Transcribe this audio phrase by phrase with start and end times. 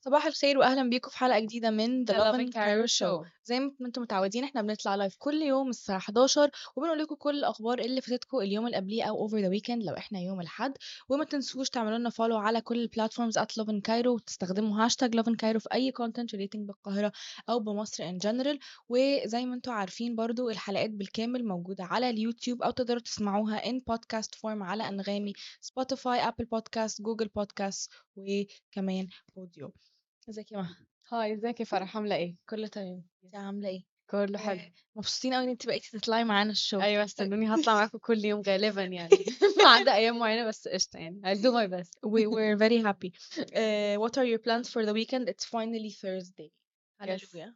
[0.00, 3.33] صباح الخير واهلا بيكم في حلقة جديدة من The Love in Cairo Show.
[3.44, 7.78] زي ما أنتم متعودين إحنا بنطلع live كل يوم الساعة 11 وبنقول لكم كل الأخبار
[7.78, 10.72] اللي فاتتكم اليوم اللي قبليه أو over the weekend لو إحنا يوم الأحد.
[11.08, 15.36] وما تنسوش تعملوا لنا follow على كل ال platforms Love in Cairo وتستخدموا هاشتاج in
[15.42, 17.12] Cairo في أي content relating بالقاهرة
[17.48, 18.58] أو بمصر in general
[18.88, 24.30] وزي ما أنتم عارفين برضو الحلقات بالكامل موجودة على اليوتيوب أو تقدروا تسمعوها in podcast
[24.38, 29.72] form على أنغامي سبوتيفاي Apple Podcast Google Podcast وكمان اوديو
[30.28, 30.76] ازيك يا مها؟
[31.12, 33.04] Hi ازيك يا فرح؟ عاملة إيه؟ كله تمام.
[33.24, 34.60] انت عاملة إيه؟ كله حلو.
[34.60, 38.24] آه، مبسوطين قوي إن انت بقيتي تطلعي معانا ال show أيوه استنوني هطلع معاكم كل
[38.24, 39.10] يوم غالبا يعني.
[39.64, 41.20] ما عدا أيام معينة بس قشطة يعني.
[41.24, 41.90] I'll do my best.
[42.06, 43.12] We we're very happy.
[43.38, 45.28] uh, what are your plans for the weekend?
[45.28, 46.50] It's finally Thursday.
[47.00, 47.54] Hallelujah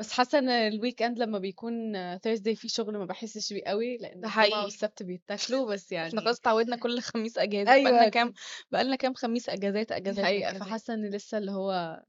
[0.00, 4.20] بس حاسة إن ال weekend لما بيكون Thursday في شغل ما بحسش بيه قوي لأن
[4.20, 4.62] ده حقيقي.
[4.62, 7.90] والسبت بيتاكلوا بس يعني إحنا خلاص اتعودنا كل خميس أجازة أيوة.
[7.90, 8.32] بقالنا كام
[8.72, 10.68] بقالنا كام خميس أجازات أجازات حقيقة أجازات.
[10.68, 12.02] فحاسة إن لسه اللي هو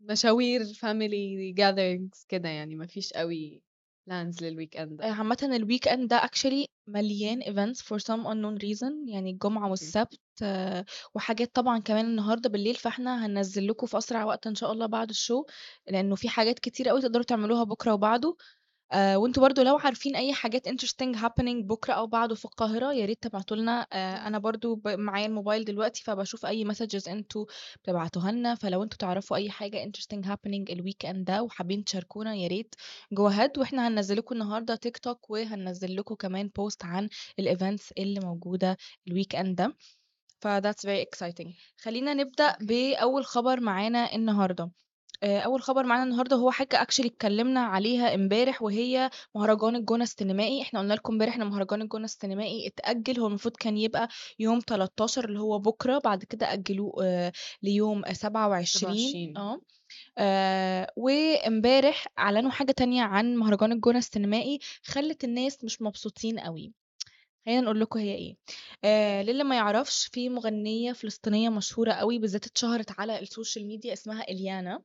[0.00, 3.62] مشاوير family gatherings كده يعني ما فيش قوي
[4.10, 9.30] plans لل weekend عامة ال weekend ده actually مليان events for some unknown reason يعني
[9.30, 14.54] الجمعة والسبت آه، وحاجات طبعا كمان النهارده بالليل فإحنا هننزل لكم في أسرع وقت إن
[14.54, 15.44] شاء الله بعد ال show
[15.88, 18.36] لأنه في حاجات كتير قوي تقدروا تعملوها بكرة وبعده.
[18.92, 23.06] آه وانتوا برضو لو عارفين أي حاجات interesting happening بكرة أو بعده في القاهرة يا
[23.06, 23.86] ريت تبعتوا لنا.
[23.92, 27.46] آه أنا برضو ب- معايا الموبايل دلوقتي فبشوف أي messages أنتوا
[27.82, 28.54] بتبعتوها لنا.
[28.54, 32.74] فلو أنتوا تعرفوا أي حاجة interesting happening ال weekend ده وحابين تشاركونا يا ريت
[33.12, 37.92] go ahead وإحنا هننزل لكم النهارده تيك توك وهننزل لكم كمان post عن ال events
[37.92, 38.20] اللي
[39.08, 39.76] ال weekend ده.
[40.40, 41.48] ف that's very exciting.
[41.82, 44.70] خلينا نبدأ بأول خبر معانا النهارده.
[45.22, 50.62] آه، أول خبر معانا النهارده هو حاجة actually اتكلمنا عليها امبارح وهي مهرجان الجونة السينمائي.
[50.62, 53.20] إحنا قلنا لكم امبارح إن مهرجان الجونة السينمائي اتأجل.
[53.20, 58.64] هو المفروض كان يبقى يوم 13 اللي هو بكرة بعد كده أجلوه آه، ليوم 27
[58.64, 59.36] 27.
[59.36, 59.60] آه
[60.18, 66.72] آه، وامبارح أعلنوا حاجة تانية عن مهرجان الجونة السينمائي خلت الناس مش مبسوطين قوي.
[67.46, 68.36] خلينا نقول لكم هي إيه.
[68.84, 74.22] آه للي ما يعرفش في مغنية فلسطينية مشهورة قوي بالذات اتشهرت على السوشيال ميديا اسمها
[74.22, 74.74] إليانا.
[74.74, 74.84] آه،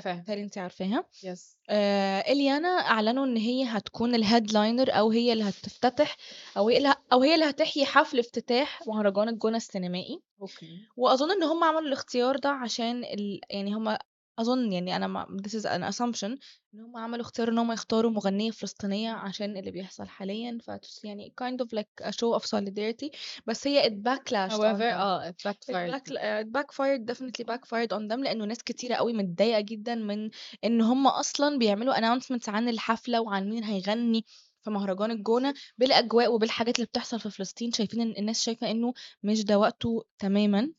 [0.00, 0.24] فاهم.
[0.28, 1.04] هل انت عارفاها.
[1.24, 6.16] Yes آه إليانا أعلنوا إن هي هتكون ال headliner أو هي اللي هتفتتح
[6.56, 10.20] أو هي اللي أو هي اللي هتحيي حفل افتتاح مهرجان الجونة السينمائي.
[10.40, 10.78] أوكي.
[10.96, 13.40] وأظن إن هم عملوا الاختيار ده عشان ال...
[13.50, 13.96] يعني هم
[14.38, 15.26] أظن يعني أنا ما...
[15.46, 16.38] this is an assumption
[16.74, 20.70] إن هم عملوا اختيار إن هم يختاروا مغنية فلسطينية عشان اللي بيحصل حاليا ف
[21.04, 23.10] يعني kind of like a show of solidarity.
[23.46, 24.82] بس هي it backlashed on however.
[24.82, 29.12] آه it it backfired back it backfired definitely backfired on them لأنه ناس كتيرة قوي
[29.12, 30.30] متضايقة جدا من
[30.64, 34.24] إن هم أصلا بيعملوا announcements عن الحفلة وعن مين هيغني
[34.62, 37.72] في مهرجان الجونة بالأجواء وبالحاجات اللي بتحصل في فلسطين.
[37.72, 40.72] شايفين إن الناس شايفة إنه مش ده وقته تماما.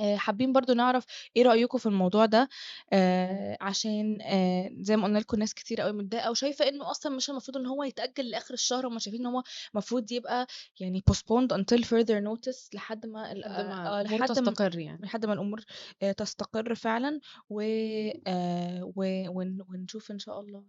[0.00, 1.04] آه، حابين برضو نعرف
[1.36, 2.48] إيه رأيكم في الموضوع ده
[2.92, 7.30] آه عشان آه زي ما قلنا لكم ناس كتير قوي متضايقة وشايفة انه أصلا مش
[7.30, 9.42] المفروض إن هو يتأجل لآخر الشهر هم شايفين إن هو
[9.74, 10.46] المفروض يبقى
[10.80, 15.00] يعني postponed until further notice لحد ما ال- لحد ما آه، لحد ما تستقر يعني.
[15.02, 15.64] لحد ما الأمور
[16.02, 17.20] آه، تستقر فعلا
[17.50, 17.60] و...
[18.26, 19.24] آه و...
[19.38, 19.58] ون...
[19.68, 20.64] ونشوف إن شاء الله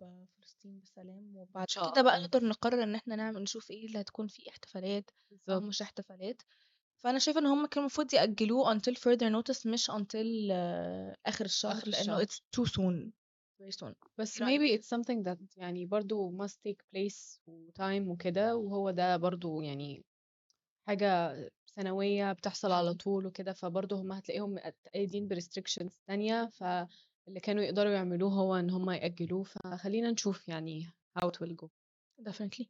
[0.00, 2.26] يا رب فلسطين بسلام وبعد شاء كده بقى الله.
[2.26, 6.42] نقدر نقرر إن إحنا نعمل نشوف إيه اللي هتكون فيه احتفالات أو بالظبط مش احتفالات.
[7.04, 11.72] فأنا شايفة إن هم كانوا المفروض يأجلوه until further notice مش until آه، آخر الشهر
[11.72, 12.24] آخر لأنه الشهر.
[12.24, 13.12] it's too soon
[13.62, 18.08] very soon بس إيه رأيك؟ maybe it's something that يعني برضو must take place وتايم
[18.08, 20.04] وكده وهو ده برضو يعني
[20.86, 22.94] حاجة سنوية بتحصل على.
[22.94, 24.58] طول وكده فبرضو هم هتلاقيهم
[24.94, 30.90] قايدين بـ restrictions تانية فاللي كانوا يقدروا يعملوه هو إن هم يأجلوه فخلينا نشوف يعني
[31.18, 31.68] how it will go
[32.28, 32.66] definitely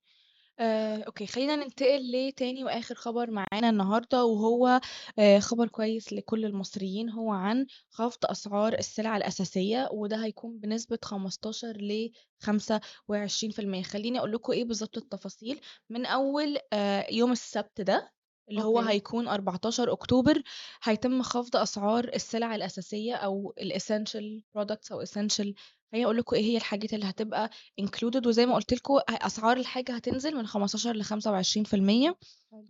[0.60, 4.81] آه، okay خلينا ننتقل لتاني وآخر خبر معانا النهارده وهو
[5.19, 11.76] آه، خبر كويس لكل المصريين هو عن خفض أسعار السلع الأساسية وده هيكون بنسبة 15
[11.76, 12.10] ل
[12.41, 15.60] 25% خليني أقول لكم إيه بالظبط التفاصيل
[15.91, 18.12] من أول آه، يوم السبت ده
[18.50, 18.91] اللي هو okay.
[18.91, 20.42] هيكون 14 أكتوبر
[20.83, 25.53] هيتم خفض أسعار السلع الأساسية أو ال essential products أو essential
[25.95, 27.51] خليني أقول لكم إيه هي الحاجات اللي هتبقى
[27.83, 32.15] included وزي ما قلت لكم أسعار الحاجة هتنزل من 15 ل 25%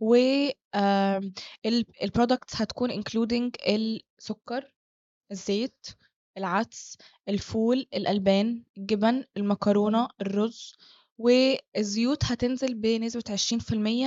[0.00, 0.16] و
[2.02, 4.72] ال products هتكون including السكر
[5.32, 5.86] الزيت
[6.38, 6.96] العدس
[7.28, 10.74] الفول الألبان الجبن المكرونة الرز.
[11.18, 13.24] والزيوت هتنزل بنسبة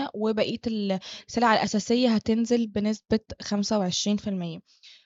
[0.08, 4.62] 20% وبقية السلع الأساسية هتنزل بنسبة 25%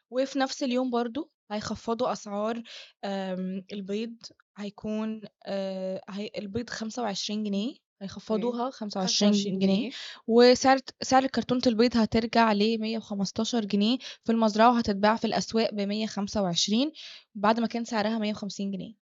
[0.10, 2.64] وفي نفس اليوم برضو هيخفّضوا أسعار
[3.06, 4.16] آمم البيض
[4.58, 9.92] هيكون آآ هي البيض 25 جنيه هيخفّضوها 25 25 جنيه جنيه.
[10.28, 16.92] وسعر سعر كرتونة البيض هترجع ل115 جنيه في المزرعة وهتتباع في الأسواق ب125
[17.36, 19.01] بعد ما كان سعرها 150 جنيه.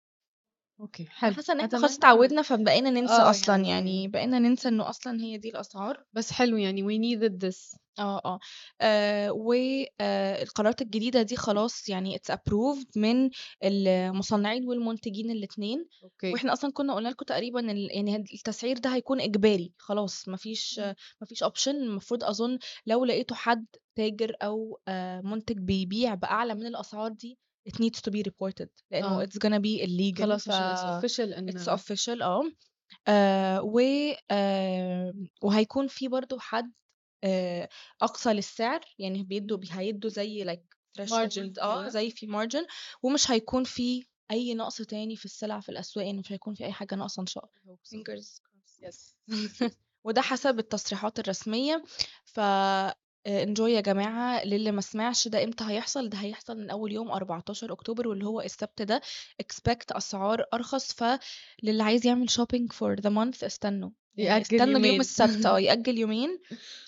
[0.81, 1.33] okay حلو.
[1.35, 4.89] حاسة إن إحنا أتمنى خلاص اتعودنا فبقينا ننسى آه، أصلًا، يعني يعني بقينا ننسى إنه
[4.89, 6.05] أصلًا هي دي الأسعار.
[6.13, 7.77] بس حلو يعني we needed this.
[7.99, 8.39] آه، آه.
[8.81, 9.53] آآ و
[10.01, 13.31] آآ القرارات الجديدة دي خلاص يعني it's approved من
[13.65, 16.33] المصنّعين والمنتجين الاتنين، okay.
[16.33, 20.37] وإحنا أصلًا كنا قُلنا لكم تقريبًا ال يعني هد التسعير ده هيكون إجباري خلاص ما
[20.37, 20.95] فيش إمم.
[21.21, 26.67] ما فيش option المفروض أظن لو لقيتوا حد تاجر أو آآ مُنتج بيبيع بأعلى من
[26.67, 29.27] الأسعار دي it needs to be reported لإنه آه.
[29.27, 32.43] it's gonna be illegal خلاص ف عشان it's it's official آه.
[33.09, 33.81] آآ و
[34.31, 36.73] آمم وهيكون في برضه حد
[37.25, 37.69] آآ
[38.03, 40.77] أقصى للسعر، يعني بيدّوا هيدّوا زي like
[41.63, 41.89] آه، كده.
[41.89, 42.67] زي في margin
[43.03, 46.73] ومش هيكون في أي نقص تاني في السلع في الأسواق، يعني مش هيكون في أي
[46.73, 47.77] حاجة ناقصة إن شاء الله.
[47.77, 48.85] fingers crossed.
[48.85, 49.17] yes.
[50.05, 51.85] وده حسب التصريحات الرسمية
[52.25, 52.41] ف
[53.27, 57.11] آآ enjoy يا جماعة، للي ما سمعش ده إمتى هيحصل، ده هيحصل من أول يوم
[57.11, 59.01] 14 أكتوبر واللي هو السبت ده
[59.43, 64.85] expect أسعار أرخص، فللي عايز يعمل shopping for the month استنوا، يعني يأجل استنوا اليوم
[64.85, 65.01] يومين.
[65.01, 66.39] السبت آه، يأجل يومين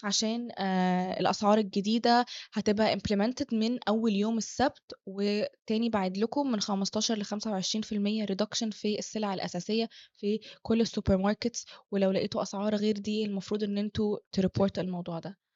[0.04, 7.22] عشان آآ الأسعار الجديدة هتبقى implemented من أول يوم السبت، وتاني باعيد لكم من 15
[7.22, 13.64] ل25% reduction في السلع الأساسية في كل ال supermarkets، ولو لقيتوا أسعار غير دي المفروض
[13.64, 15.47] إن أنتم ت report الموضوع ده.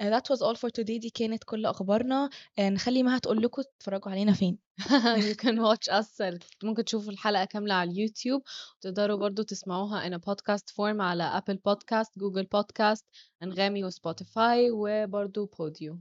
[0.00, 3.62] آآ that was all for today دي كانت كل أخبارنا، آآ نخلّي مها تقول لكم
[3.62, 4.58] تتفرّجوا علينا فين.
[5.26, 8.42] you can watch us ممكن تشوفوا الحلقة كاملة على اليوتيوب،
[8.78, 13.02] وتقدروا برضه تسمعوها in a podcast form على Apple podcast، Google podcast،
[13.42, 15.98] أنغامي وسبوتيفاي وبرضه بوديو.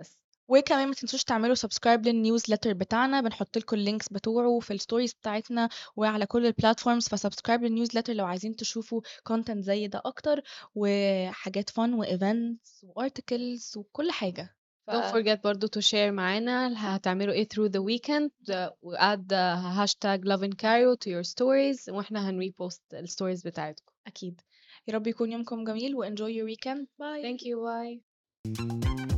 [0.00, 0.31] بس.
[0.52, 4.82] وكمان ما تنسوش تعملوا subscribe لل newsletter بتاعنا، بنحط لكم ال links بتوعه في ال
[4.82, 9.00] stories بتاعتنا وعلى كل الplatforms فsubscribe للnewsletter لو عايزين تشوفوا
[9.32, 10.42] content زي ده أكتر،
[10.74, 14.56] وحاجات fun وevents وarticles وكل حاجة.
[14.86, 19.32] ف don't forget برضه to share معانا هتعملوا إيه through the weekend وadd
[19.78, 23.92] hashtag love and Cairo to your stories وإحنا هنrepost الstories بتاعتكم.
[24.06, 24.40] أكيد.
[24.88, 26.86] يا رب يكون يومكم جميل وenjoy your weekend.
[26.98, 27.22] Bye.
[27.22, 27.56] Thank you.
[27.68, 29.11] Bye.